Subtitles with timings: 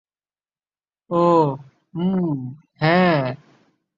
[1.09, 1.49] ওহ,
[1.93, 2.37] উম,
[2.79, 3.35] হ্যাঁ।